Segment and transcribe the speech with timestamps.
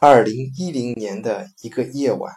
[0.00, 2.32] 二零一零年的一个夜晚，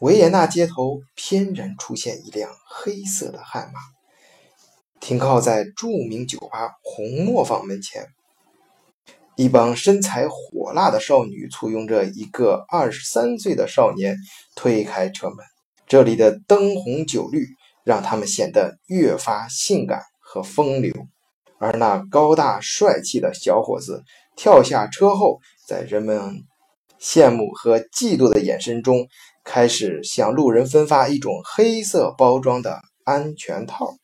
[0.00, 3.80] 维也纳街头翩然出现一辆黑色的悍马，
[5.00, 8.06] 停靠在著名酒吧红磨坊门前。
[9.34, 14.18] 一帮身材火辣的少女簇拥着一个二十三岁的少年
[14.54, 15.38] 推开车门。
[15.86, 17.46] 这里的灯红酒绿
[17.82, 20.92] 让他们显得越发性感和风流，
[21.58, 24.04] 而那高大帅气的小伙子
[24.36, 26.44] 跳下车后，在人们
[27.04, 29.06] 羡慕和嫉妒的眼神中，
[29.44, 33.94] 开始向路人分发一种黑色包装的安全套。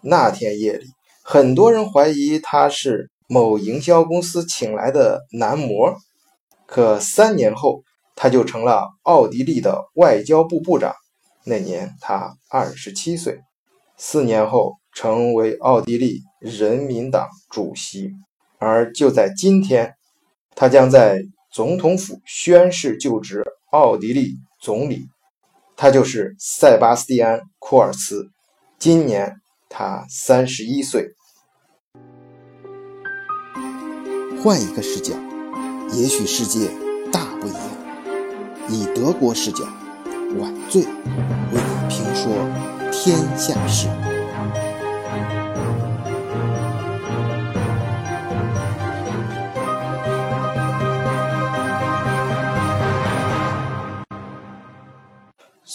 [0.00, 0.86] 那天夜里，
[1.22, 3.10] 很多人怀疑他是。
[3.28, 5.96] 某营销公司请来的男模，
[6.66, 7.82] 可三年后
[8.14, 10.92] 他就成了奥地利的外交部部长。
[11.46, 13.40] 那年他二十七岁，
[13.96, 18.10] 四年后成为奥地利人民党主席。
[18.58, 19.94] 而就在今天，
[20.54, 25.06] 他将在总统府宣誓就职奥地利总理。
[25.76, 28.30] 他就是塞巴斯蒂安·库尔茨，
[28.78, 29.36] 今年
[29.68, 31.10] 他三十一岁。
[34.42, 35.14] 换一个视角，
[35.92, 36.70] 也许世界
[37.12, 37.62] 大不一样。
[38.68, 39.64] 以德国视角，
[40.38, 40.90] 晚醉为
[41.52, 42.32] 你评说
[42.90, 43.88] 天下事。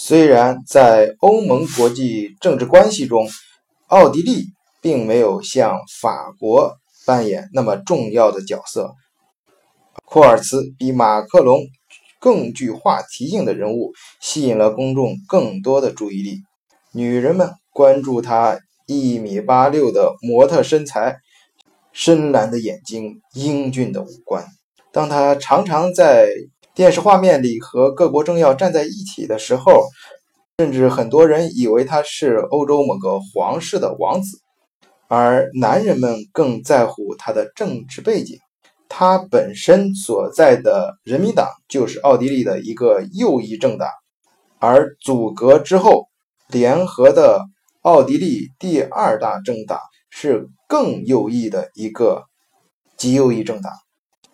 [0.08, 3.28] 虽然在欧盟国际政治关系中，
[3.88, 4.46] 奥地利
[4.80, 6.78] 并没有像法国。
[7.04, 8.94] 扮演那么重要的角色，
[10.06, 11.60] 库尔茨比马克龙
[12.18, 16.38] 更具话题性的人物，吸引了公众更多的注意力。
[16.92, 21.18] 女人们关注他一米八六的模特身材、
[21.92, 24.46] 深蓝的眼睛、英俊的五官。
[24.90, 26.30] 当他常常在
[26.78, 29.88] 电视画面里和各国政要站在一起的时候，
[30.58, 34.38] 甚至很多人以为他是欧洲某个皇室的王子。
[35.08, 38.38] 而男人们更在乎他的政治背景，
[38.88, 43.88] 他本身所在的人民党就是奥地利的一个右翼政党，
[44.60, 46.06] 而组阁之后
[46.46, 47.40] 联合的
[47.82, 49.80] 奥地利第二大政党
[50.10, 52.22] 是更右翼的一个
[52.96, 53.72] 极右翼政党，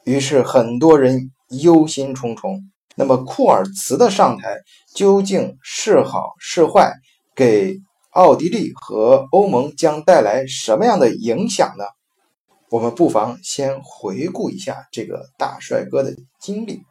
[0.05, 1.31] 于是很多人
[1.61, 2.61] 忧心忡忡。
[2.97, 4.59] 那么库尔茨的上台
[4.95, 6.93] 究竟是好是坏？
[7.35, 7.81] 给？
[8.11, 11.85] 奥地利和欧盟将带来什么样的影响呢？
[12.71, 16.83] 我们不妨先回顾一下这个大帅哥的经历。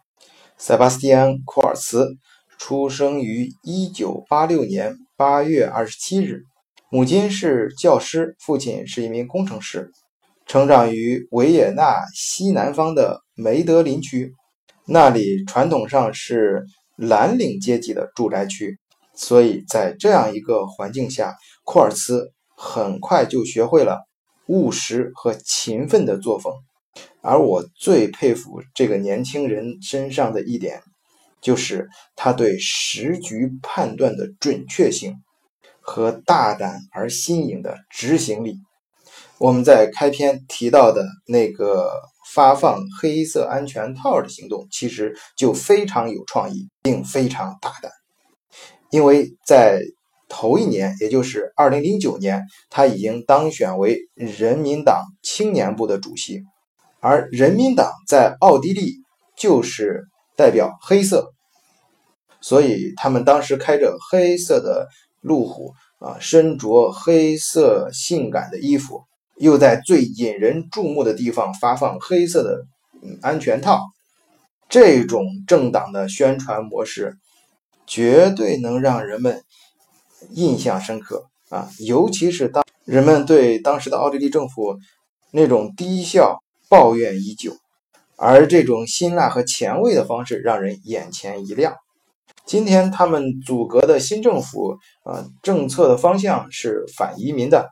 [0.57, 2.17] 塞巴斯蒂安·库尔茨
[2.57, 6.43] 出生于1986年8月27日，
[6.89, 9.91] 母亲是教师，父亲是一名工程师，
[10.45, 14.33] 成长于维也纳西南方的梅德林区，
[14.85, 18.77] 那里传统上是蓝领阶级的住宅区。
[19.15, 23.99] 所以在这样一个环境下，库尔茨很快就学会了
[24.47, 26.53] 务实和勤奋的作风。
[27.21, 30.81] 而我最佩服这个年轻人身上的一点，
[31.41, 35.15] 就是他对时局判断的准确性
[35.79, 38.57] 和大胆而新颖的执行力。
[39.37, 41.91] 我们在开篇提到的那个
[42.33, 47.91] 发放黑色安全套的行动，其实就非常有创意，并非常大胆。
[48.89, 49.79] 因为在
[50.27, 56.41] 头一年，也就是二零零九年，他已经当选为人民党青年部的主席，
[56.99, 58.93] 而人民党在奥地利
[59.35, 61.33] 就是代表黑色，
[62.41, 64.87] 所以他们当时开着黑色的
[65.21, 69.03] 路虎啊，身着黑色性感的衣服，
[69.43, 72.65] 又在最引人注目的地方发放黑色的
[73.21, 73.81] 安全套，
[74.67, 77.17] 这种政党的宣传模式。
[77.85, 79.43] 绝对能让人们
[80.31, 81.69] 印象深刻啊！
[81.79, 84.77] 尤其是当人们对当时的奥地利政府
[85.31, 87.57] 那种低效抱怨已久，
[88.15, 91.75] 而这种辛辣和前卫的方式让人眼前一亮。
[92.45, 97.69] 今天他们组阁的新政府啊，政策的方向是反移民的，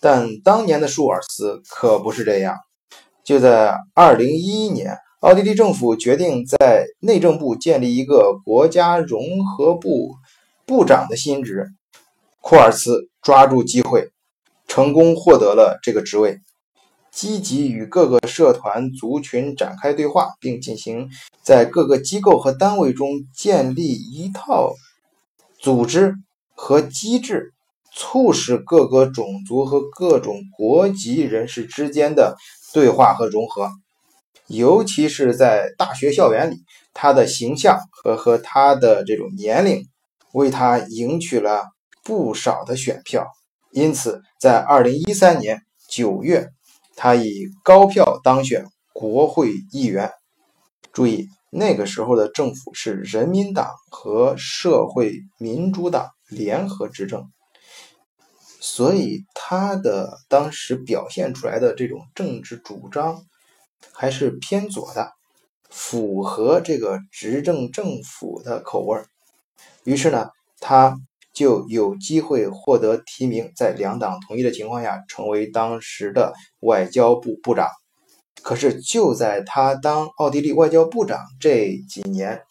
[0.00, 2.56] 但当年的舒尔茨可不是这样。
[3.24, 4.96] 就在二零一一年。
[5.20, 10.14] 奥地利政府决定在内政部建立一个国家融合部
[10.66, 11.70] 部长的新职，
[12.40, 14.10] 库尔茨抓住机会，
[14.68, 16.38] 成功获得了这个职位，
[17.10, 21.08] 积极与各个社团族群展开对话，并进行
[21.42, 24.74] 在各个机构和单位中建立一套
[25.58, 26.14] 组织
[26.54, 27.54] 和机制，
[27.96, 32.36] 促使各个种族和各种国籍人士之间的
[32.74, 33.70] 对话和融合。
[34.48, 36.58] 尤其是在大学校园里，
[36.92, 39.82] 他的形象和和他的这种年龄，
[40.32, 41.64] 为他赢取了
[42.04, 43.26] 不少的选票。
[43.72, 46.50] 因此，在二零一三年九月，
[46.94, 50.12] 他以高票当选国会议员。
[50.92, 57.24] 注意，那个时候的政府是人民党和社会民主党联合执政。
[58.58, 63.24] 所以他的当时表现出来的这种政治主张
[63.92, 65.12] 还是偏左的，
[65.70, 69.06] 符合这个执政政府的口味儿。
[69.84, 70.98] 于是呢，他
[71.32, 77.68] 就有机会获得提名，在两党同意的情况下，成为当时的外交部部长。
[78.42, 82.42] 可是就在他当奥地利外交部长这几年，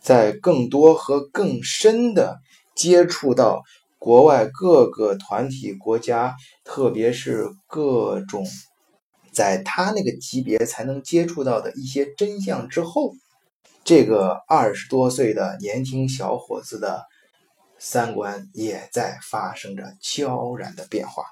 [0.00, 2.40] 在更多和更深的
[2.74, 3.62] 接触到。
[4.00, 8.46] 国外各个团体国家，特别是各种
[9.30, 13.12] 在他那个级别才能接触到的一些真相之后，
[13.84, 17.04] 这个二十多岁的年轻小伙子的
[17.78, 21.22] 三观也在发生着悄然的变化。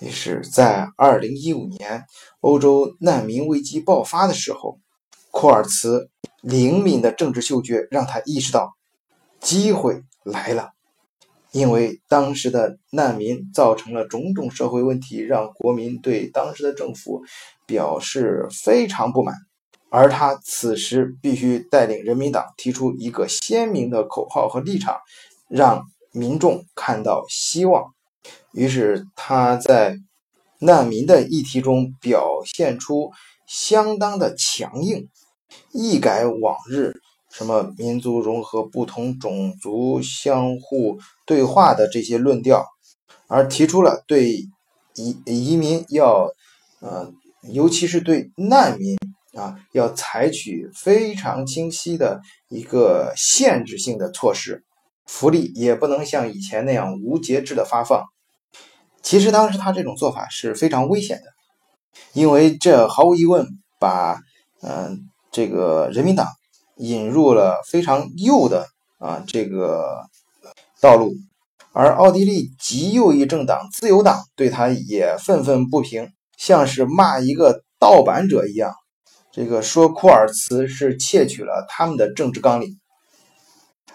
[0.00, 2.04] 于是，在二零一五年
[2.40, 4.78] 欧洲难民危机爆发的时候，
[5.30, 6.10] 库尔茨
[6.42, 8.74] 灵敏的政治嗅觉让他意识到
[9.40, 10.73] 机会来了。
[11.54, 17.22] 因为当时的难民造成了种种社会问题，让国民对当时的政府
[17.64, 19.36] 表示非常不满，
[19.88, 24.98] 而他此时必须带领人民党提出一个鲜明的口号和立场，
[25.48, 27.94] 让民众看到希望。
[28.52, 29.96] 于是他在
[30.58, 33.12] 难民的议题中表现出
[33.46, 35.08] 相当的强硬，
[35.72, 36.94] 一改往日。
[37.36, 42.64] 什么民族融合、不同种族相互对话的这些论调，
[43.26, 44.30] 而提出了对
[44.94, 46.30] 移移民要，
[46.78, 47.12] 呃，
[47.52, 48.96] 尤其是对难民
[49.36, 54.62] 啊，要采取非常清晰的一个限制性的措施，
[55.04, 58.04] 福利也不能像以前那样无节制的发放。
[59.02, 61.24] 其实当时他这种做法是非常危险的，
[62.12, 63.44] 因为这毫无疑问
[63.80, 64.20] 把，
[64.62, 65.00] 嗯，
[65.32, 66.28] 这个人民党。
[66.76, 68.66] 引入了非常右的
[68.98, 70.02] 啊这个
[70.80, 71.14] 道路，
[71.72, 78.74] 而奥地利极右翼政党自由党对他也愤愤不平，像是骂一个盗版者一样。
[79.32, 82.78] 这个说库尔茨是窃取了他们的政治纲领，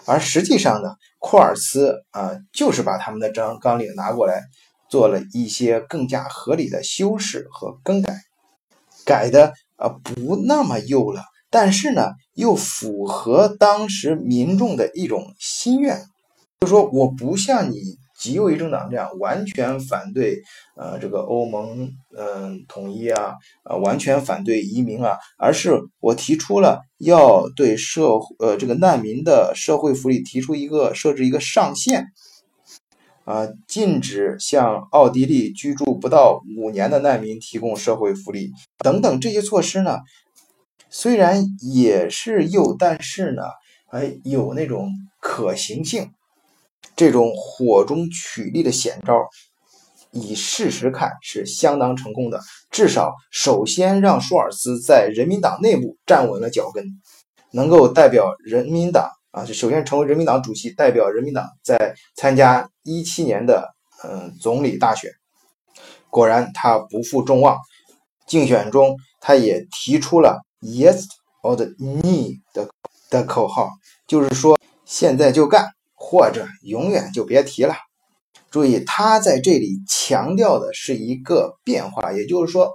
[0.04, 4.42] 而实际上呢，库尔茨啊就是把他们的章纲领拿过来，
[4.90, 8.18] 做了一些更加合理的修饰和更改，
[9.06, 11.22] 改的啊不那么右了。
[11.50, 16.00] 但是呢，又符合当时民众的一种心愿，
[16.60, 20.40] 就说我不像你极右翼政党这样完全反对，
[20.76, 32.08] 呃，这个欧盟嗯统一啊，呃，完全反对移民啊，而是我提出了要对社呃这个难民的社会福利提出一个设置一个上限，
[33.24, 39.98] 啊，禁止向奥地利居住不到五年的难民提供社会福利等等这些措施呢。
[40.90, 43.42] 虽然也是右，但是呢，
[43.90, 44.90] 哎，有那种
[45.20, 46.10] 可行性。
[46.96, 49.14] 这种火中取栗的险招，
[50.10, 52.40] 以事实看是相当成功的。
[52.70, 56.84] 至少首先让舒尔茨在人民党内部站稳了脚跟，
[57.52, 63.66] 能够代表人民党啊，就首先成为人民党主席，代表人民党在参加一七年的
[64.04, 65.10] 嗯总理大选。
[66.10, 67.56] 果然，他不负众望，
[68.26, 70.42] 竞选中他也提出了。
[70.60, 71.06] Yes
[71.42, 72.68] or no 的
[73.08, 73.70] 的口号，
[74.06, 77.74] 就是说现在就干，或者永远就别提了。
[78.50, 82.70] 注意，他在这里强调的是一个变化，也就是说，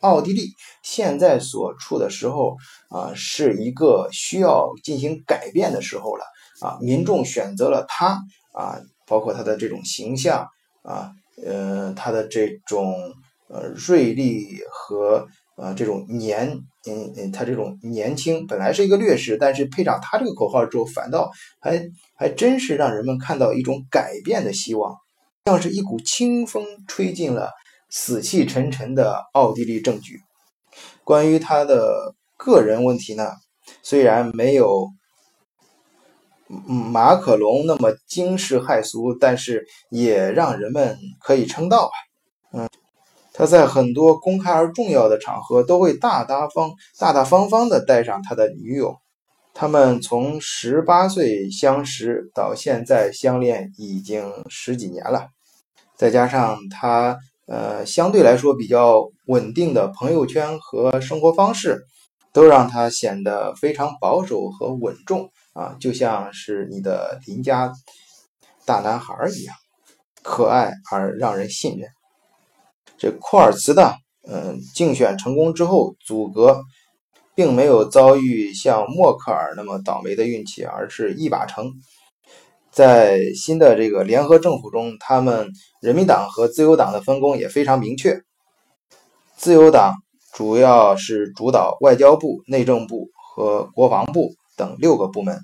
[0.00, 0.50] 奥地利
[0.82, 2.56] 现在所处的时候
[2.90, 6.24] 啊，是一个需要进行改变的时候了
[6.60, 6.78] 啊。
[6.80, 8.20] 民众选择了他
[8.52, 10.48] 啊，包括他的这种形象
[10.82, 11.12] 啊，
[11.46, 13.14] 呃，他的这种
[13.48, 15.28] 呃锐利和。
[15.60, 16.48] 啊，这种年，
[16.86, 24.96] 嗯嗯，他这种年轻本来是一个劣势，但是配上他这个口号之后，反倒还还真是让人们看到一种改变的希望，
[25.46, 27.50] 像是一股清风吹进了
[27.90, 30.20] 死气沉沉的奥地利政局。
[31.02, 33.32] 关于他的个人问题呢，
[33.82, 34.88] 虽然没有
[36.92, 41.92] 马可龙那么惊世骇俗，但是也让人们可以称道吧，
[42.52, 42.68] 嗯。
[43.38, 48.96] 他在很多公开而重要的场合都会大大方、大大方方地带上他的女友。
[49.54, 55.28] 他们从十八岁相识到现在相恋已经十几年了。
[55.96, 57.16] 再加上他
[57.46, 61.86] 呃相对来说比较稳定的朋友圈和生活方式，
[62.32, 67.72] 都让他显得非常保守和稳重啊，就像是你的邻家
[68.64, 69.54] 大男孩一样，
[70.24, 71.88] 可爱而让人信任。
[72.98, 73.94] 这库尔茨的
[74.28, 76.60] 嗯竞选成功之后，组阁
[77.34, 81.72] 并没有遭遇像默克尔那么倒霉的运气，而是一把成。
[82.70, 85.48] 在新的这个联合政府中，他们
[85.80, 88.20] 人民党和自由党的分工也非常明确。
[89.36, 89.94] 自由党
[90.32, 95.40] 主要是主导外交部、内政部和国防部等六个部门，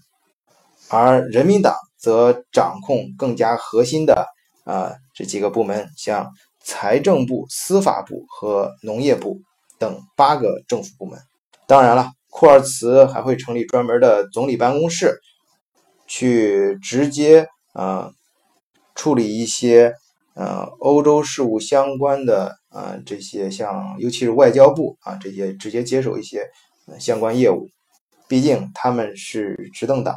[0.89, 4.27] 而人民党则掌控更加核心的
[4.65, 6.31] 啊这几个部门，像
[6.65, 9.41] 财政部、司法部和农业部
[9.79, 11.19] 等八个政府部门。
[11.67, 15.21] 当然了，库尔茨还会成立专门的总理办公室。
[16.07, 18.13] 去直接啊
[18.95, 19.95] 处理一些
[20.35, 26.47] 呃欧洲事务相关的啊这些像尤其是外交部啊这些直接接手一些
[27.01, 27.71] 相关业务，
[28.29, 30.15] 毕竟他们是执政党，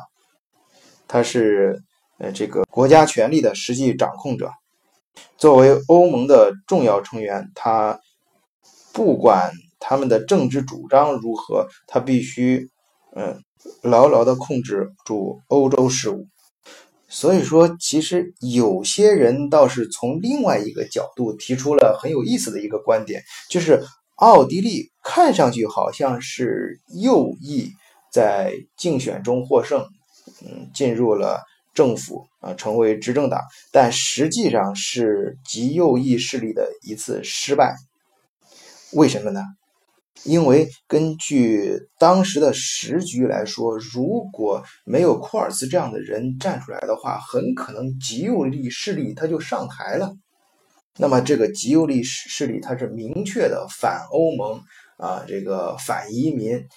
[1.07, 1.81] 他是
[2.19, 4.51] 呃这个国家权力的实际掌控者。
[5.37, 7.99] 作为欧盟的重要成员，他
[8.93, 12.69] 不管他们的政治主张如何，他必须
[13.15, 13.41] 嗯。
[13.81, 16.27] 牢牢地控制住欧洲事务，
[17.09, 23.83] 所以说，其实有些人倒是从另外一个角度提出了很有意思的一个观点，就是
[24.15, 27.71] 奥地利看上去好像是右翼
[28.09, 29.85] 在竞选中获胜，
[30.45, 31.41] 嗯，进入了
[31.77, 33.39] 政府啊，成为执政党，
[33.71, 37.75] 但实际上是极右翼势力的一次失败。
[38.93, 39.43] 为什么呢？
[40.23, 50.15] 因为根据当时的时局来说，如果没有库尔茨这样的人站出来的话，很可能极右力势力他就上台了。
[50.97, 54.59] 那么这个极右力势力，它是明确的反欧盟
[54.97, 56.67] 啊，这个反移民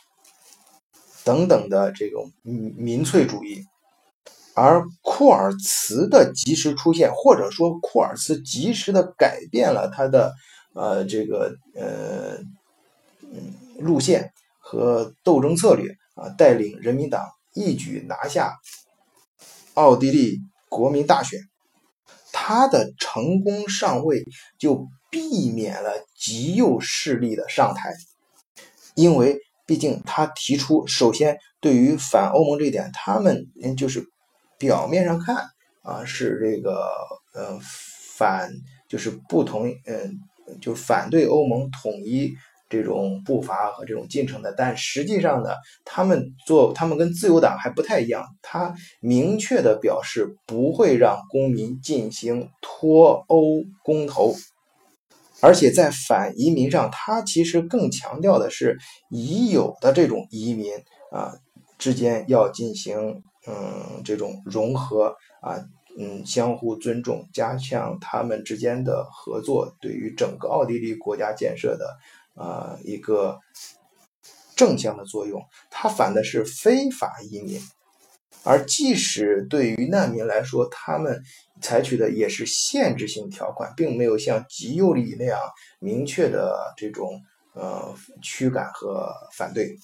[1.25, 3.65] 等等的这种民民粹主义。
[4.61, 10.35] 而库尔茨的及时出现，或者说库尔茨及时的改变了他的
[10.75, 12.39] 呃这个呃。
[13.79, 17.25] 路线和斗争策略啊，带领人民党
[17.55, 18.59] 一举拿下
[19.73, 20.39] 奥地利
[20.69, 21.39] 国民大选。
[22.33, 24.25] 他的成功上位
[24.59, 27.95] 就避免了极右势力的上台，
[28.95, 33.47] 因为毕竟他提出，首先对于反欧盟这一点，他们
[33.79, 34.05] 就是
[34.61, 35.45] 表面上看
[35.83, 36.89] 啊是这个
[37.35, 37.59] 呃
[38.17, 38.53] 反，
[38.89, 40.21] 就是不同嗯
[40.61, 42.33] 就反对欧盟统一。
[42.73, 45.51] 这种步伐和这种进程的，但实际上呢，
[45.85, 54.37] 他们做他们跟自由党还不太一样，他明确的表示不会让公民进行脱欧公投，
[55.41, 58.79] 而且在反移民上，他其实更强调的是
[59.11, 60.73] 已有的这种移民
[61.11, 61.35] 啊
[61.77, 65.57] 之间要进行嗯这种融合啊
[65.99, 71.99] 嗯相互尊重，加强他们之间的合作，对于整个奥地利国家建设的。
[72.37, 73.39] 呃，一个
[74.57, 77.61] 正向的作用，它反的是非法移民，
[78.45, 81.23] 而即使对于难民来说，他们
[81.61, 85.39] 采取的也是限制性条款，并没有像极右翼那样
[85.81, 87.21] 明确的这种
[87.55, 89.77] 呃驱赶和反对。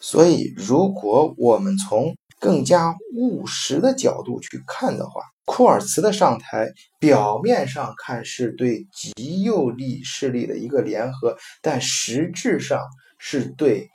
[0.00, 12.80] 所以，如果我们从更加务实的角度去看的话，库尔茨的上台，表面上看是对极右力势力的一个联合，但实质上
[13.16, 13.88] 是对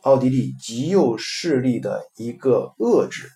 [0.00, 3.30] 奥地利极右势力的一个遏制，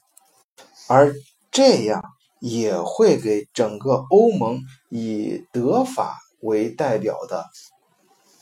[0.89, 1.15] 而
[1.53, 2.03] 这样
[2.41, 7.47] 也会给整个欧盟以德法为代表的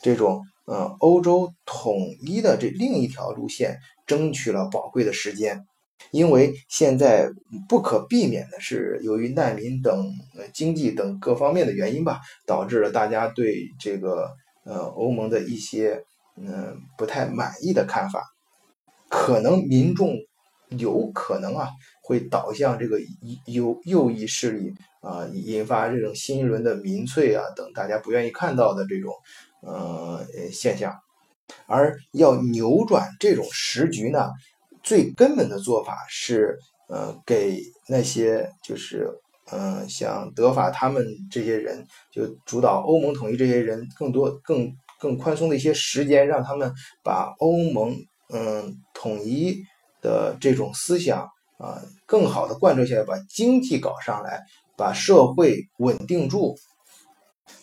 [0.02, 5.66] 这种嗯欧洲统一的这另一条路线争取了宝贵的时间。
[6.10, 7.28] 因为现在
[7.68, 10.12] 不可避免的是，由于难民等
[10.52, 14.30] 经济等各方面的原因吧，导致了大家对这个
[14.64, 16.04] 呃欧盟的一些
[16.36, 18.22] 嗯不太满意的看法，
[19.08, 20.16] 可能民众
[20.70, 21.68] 有可能啊
[22.02, 22.98] 会导向这个
[23.46, 29.12] 右右翼势力啊，引发这种新一轮的民粹啊等大家不愿意看到的这种
[29.62, 30.94] 呃现象，
[31.66, 34.30] 而要扭转这种时局呢？
[34.86, 36.56] 最根本的做法是，
[36.88, 39.10] 呃，给那些就是，
[39.50, 47.96] 嗯，像德法他们这些人，就主导欧盟统一这些人，更多、更更宽松的一些时间，让他们把欧盟，
[48.32, 49.60] 嗯，统一
[50.00, 51.28] 的这种思想
[51.58, 54.40] 啊，更好的贯彻下来，把经济搞上来，
[54.76, 56.56] 把社会稳定住，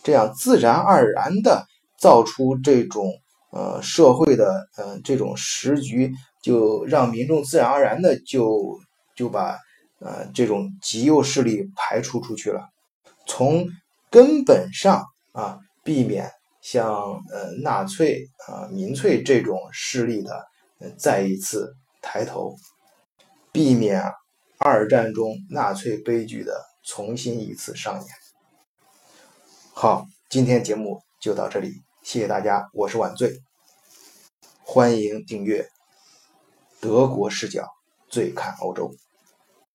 [0.03, 1.65] 这样自然而然的
[1.97, 3.13] 造出这种
[3.53, 6.13] 呃社会的嗯这种时局，
[6.43, 8.77] 就让民众自然而然的就
[9.15, 9.57] 就把
[9.99, 12.69] 呃这种极右势力排除出去了，
[13.25, 13.65] 从
[14.11, 16.29] 根本上啊避免
[16.61, 16.85] 像
[17.31, 20.45] 呃纳粹啊民粹这种势力的
[20.97, 22.55] 再一次抬头，
[23.53, 24.03] 避免
[24.57, 28.05] 二战中纳粹悲剧的重新一次上演。
[29.73, 31.71] 好，今天节目就到这里，
[32.01, 33.39] 谢谢大家，我是晚醉，
[34.63, 35.67] 欢迎订阅。
[36.83, 37.65] 德国视角，
[38.09, 38.93] 最看欧洲。